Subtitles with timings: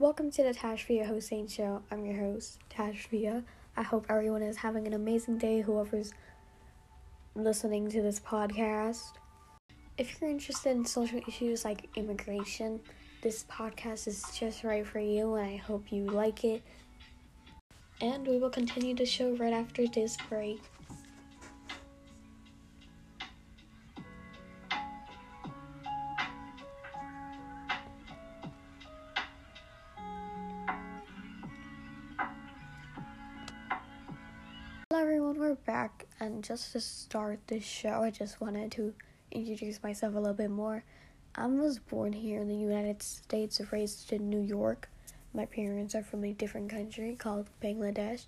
[0.00, 1.80] Welcome to the Tashvia Hossein Show.
[1.88, 3.44] I'm your host, Tashvia.
[3.76, 6.12] I hope everyone is having an amazing day, whoever's
[7.36, 9.12] listening to this podcast.
[9.96, 12.80] If you're interested in social issues like immigration,
[13.22, 16.62] this podcast is just right for you, and I hope you like it.
[18.00, 20.60] And we will continue the show right after this break.
[34.94, 38.94] Hello everyone, we're back and just to start this show, I just wanted to
[39.32, 40.84] introduce myself a little bit more.
[41.34, 44.88] I was born here in the United States, raised in New York.
[45.34, 48.26] My parents are from a different country called Bangladesh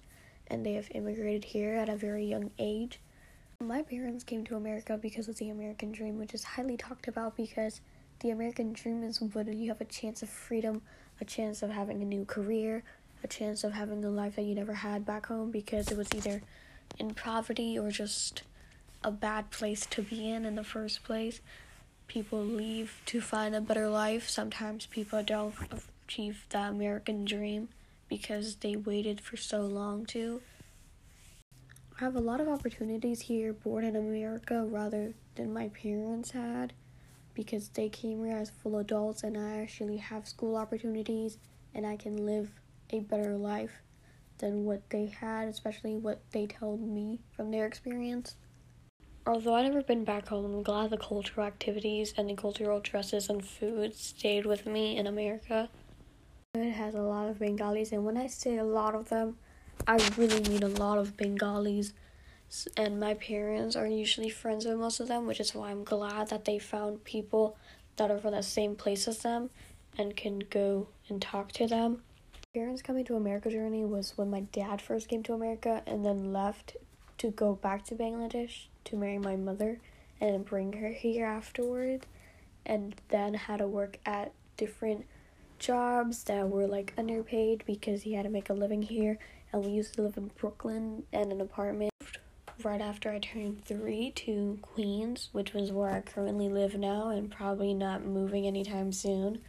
[0.48, 2.98] and they have immigrated here at a very young age.
[3.60, 7.36] My parents came to America because of the American dream, which is highly talked about
[7.36, 7.80] because
[8.18, 10.82] the American dream is when you have a chance of freedom,
[11.20, 12.82] a chance of having a new career,
[13.22, 16.08] a chance of having a life that you never had back home because it was
[16.14, 16.42] either
[16.98, 18.42] in poverty or just
[19.02, 21.40] a bad place to be in in the first place.
[22.08, 24.28] People leave to find a better life.
[24.28, 25.54] Sometimes people don't
[26.06, 27.68] achieve the American dream
[28.08, 30.40] because they waited for so long to.
[31.98, 36.74] I have a lot of opportunities here born in America rather than my parents had
[37.34, 41.38] because they came here as full adults and I actually have school opportunities
[41.74, 42.50] and I can live
[42.90, 43.82] a better life
[44.38, 48.36] than what they had, especially what they told me from their experience.
[49.26, 53.28] Although I've never been back home, I'm glad the cultural activities and the cultural dresses
[53.28, 55.68] and food stayed with me in America.
[56.54, 59.36] It has a lot of Bengalis, and when I say a lot of them,
[59.86, 61.92] I really mean a lot of Bengalis.
[62.76, 66.28] And my parents are usually friends with most of them, which is why I'm glad
[66.28, 67.56] that they found people
[67.96, 69.50] that are from the same place as them
[69.98, 72.02] and can go and talk to them
[72.56, 76.32] parents coming to America journey was when my dad first came to America and then
[76.32, 76.74] left
[77.18, 79.78] to go back to Bangladesh to marry my mother
[80.22, 82.06] and bring her here afterward
[82.64, 85.04] and then had to work at different
[85.58, 89.18] jobs that were like underpaid because he had to make a living here
[89.52, 91.92] and we used to live in Brooklyn and an apartment.
[92.64, 97.30] Right after I turned 3 to Queens which was where I currently live now and
[97.30, 99.42] probably not moving anytime soon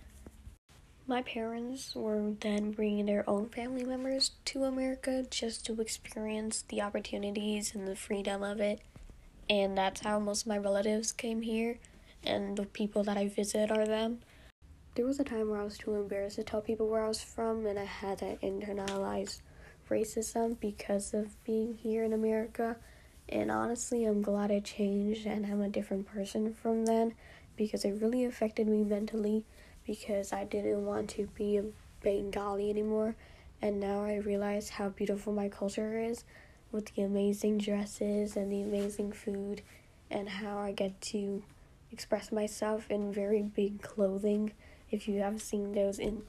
[1.08, 6.82] my parents were then bringing their own family members to America just to experience the
[6.82, 8.82] opportunities and the freedom of it.
[9.50, 11.80] And that's how most of my relatives came here,
[12.24, 14.20] and the people that I visit are them.
[14.96, 17.24] There was a time where I was too embarrassed to tell people where I was
[17.24, 19.40] from, and I had to internalize
[19.90, 22.76] racism because of being here in America.
[23.30, 27.14] And honestly, I'm glad I changed and I'm a different person from then
[27.56, 29.46] because it really affected me mentally
[29.88, 31.64] because I didn't want to be a
[32.04, 33.16] Bengali anymore.
[33.62, 36.26] And now I realize how beautiful my culture is
[36.72, 39.62] with the amazing dresses and the amazing food,
[40.12, 41.42] and how I get to
[41.92, 44.52] express myself in very big clothing.
[44.92, 46.22] If you have seen those in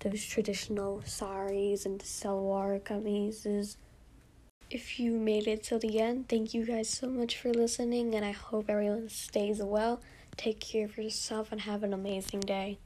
[0.00, 3.76] those traditional saris and salwar kameezes.
[4.70, 8.24] If you made it till the end, thank you guys so much for listening, and
[8.24, 10.00] I hope everyone stays well.
[10.40, 12.78] Take care of yourself and have an amazing day.